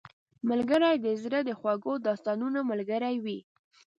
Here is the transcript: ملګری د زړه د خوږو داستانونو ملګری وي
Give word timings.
ملګری 0.49 0.93
د 1.05 1.07
زړه 1.23 1.39
د 1.45 1.51
خوږو 1.59 1.93
داستانونو 2.07 2.59
ملګری 2.69 3.15
وي 3.23 3.39